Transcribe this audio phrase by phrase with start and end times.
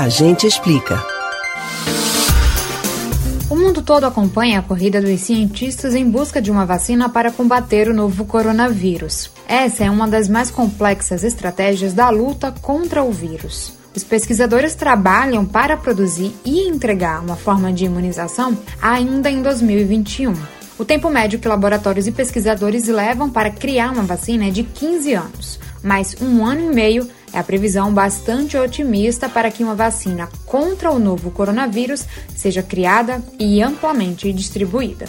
[0.00, 0.98] A gente explica.
[3.50, 7.86] O mundo todo acompanha a corrida dos cientistas em busca de uma vacina para combater
[7.86, 9.30] o novo coronavírus.
[9.46, 13.74] Essa é uma das mais complexas estratégias da luta contra o vírus.
[13.94, 20.32] Os pesquisadores trabalham para produzir e entregar uma forma de imunização ainda em 2021.
[20.78, 25.12] O tempo médio que laboratórios e pesquisadores levam para criar uma vacina é de 15
[25.12, 30.28] anos, mas um ano e meio é a previsão bastante otimista para que uma vacina
[30.44, 32.04] contra o novo coronavírus
[32.36, 35.06] seja criada e amplamente distribuída.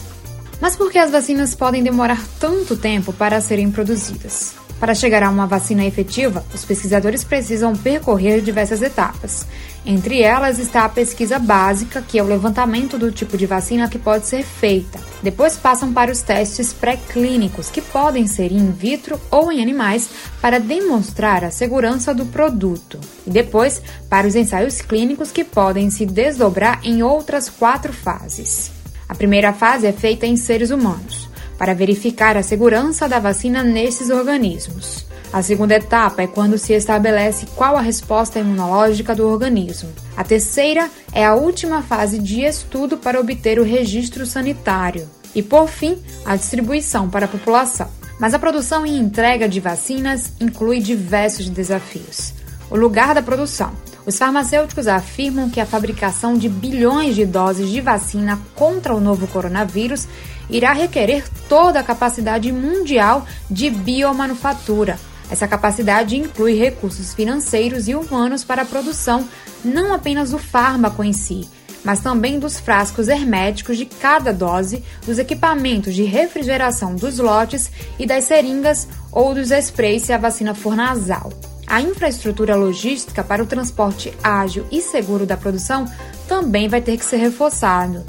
[0.60, 4.54] Mas por que as vacinas podem demorar tanto tempo para serem produzidas?
[4.82, 9.46] Para chegar a uma vacina efetiva, os pesquisadores precisam percorrer diversas etapas.
[9.86, 14.00] Entre elas está a pesquisa básica, que é o levantamento do tipo de vacina que
[14.00, 15.00] pode ser feita.
[15.22, 20.10] Depois passam para os testes pré-clínicos, que podem ser in vitro ou em animais,
[20.42, 23.00] para demonstrar a segurança do produto.
[23.28, 28.72] E depois para os ensaios clínicos, que podem se desdobrar em outras quatro fases.
[29.08, 31.21] A primeira fase é feita em seres humanos
[31.62, 35.06] para verificar a segurança da vacina nesses organismos.
[35.32, 39.92] A segunda etapa é quando se estabelece qual a resposta imunológica do organismo.
[40.18, 45.08] A terceira é a última fase de estudo para obter o registro sanitário.
[45.36, 47.92] E, por fim, a distribuição para a população.
[48.20, 52.34] Mas a produção e entrega de vacinas inclui diversos desafios.
[52.72, 53.72] O lugar da produção.
[54.06, 59.28] Os farmacêuticos afirmam que a fabricação de bilhões de doses de vacina contra o novo
[59.28, 60.08] coronavírus
[60.50, 65.00] irá requerer toda a capacidade mundial de biomanufatura.
[65.30, 69.28] Essa capacidade inclui recursos financeiros e humanos para a produção
[69.64, 71.48] não apenas do fármaco em si,
[71.84, 78.06] mas também dos frascos herméticos de cada dose, dos equipamentos de refrigeração dos lotes e
[78.06, 81.32] das seringas ou dos sprays se a vacina for nasal.
[81.72, 85.86] A infraestrutura logística para o transporte ágil e seguro da produção
[86.28, 88.04] também vai ter que ser reforçado.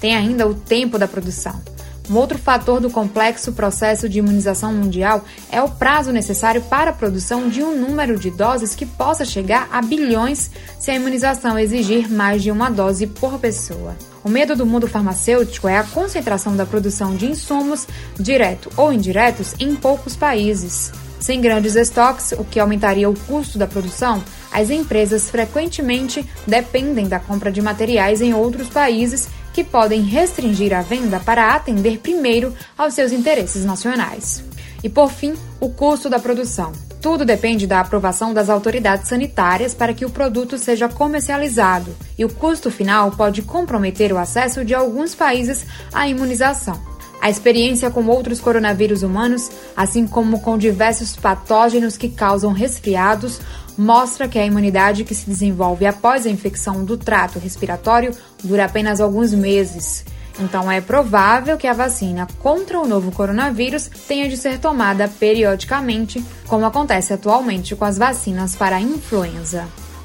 [0.00, 1.60] Tem ainda o tempo da produção.
[2.08, 6.92] Um outro fator do complexo processo de imunização mundial é o prazo necessário para a
[6.92, 12.08] produção de um número de doses que possa chegar a bilhões se a imunização exigir
[12.08, 13.96] mais de uma dose por pessoa.
[14.22, 17.84] O medo do mundo farmacêutico é a concentração da produção de insumos,
[18.16, 20.92] direto ou indiretos, em poucos países.
[21.20, 27.18] Sem grandes estoques, o que aumentaria o custo da produção, as empresas frequentemente dependem da
[27.18, 32.94] compra de materiais em outros países que podem restringir a venda para atender primeiro aos
[32.94, 34.44] seus interesses nacionais.
[34.82, 36.72] E por fim, o custo da produção.
[37.00, 42.32] Tudo depende da aprovação das autoridades sanitárias para que o produto seja comercializado, e o
[42.32, 46.97] custo final pode comprometer o acesso de alguns países à imunização.
[47.20, 53.40] A experiência com outros coronavírus humanos, assim como com diversos patógenos que causam resfriados,
[53.76, 59.00] mostra que a imunidade que se desenvolve após a infecção do trato respiratório dura apenas
[59.00, 60.04] alguns meses.
[60.40, 66.24] Então é provável que a vacina contra o novo coronavírus tenha de ser tomada periodicamente,
[66.46, 69.66] como acontece atualmente com as vacinas para a influenza.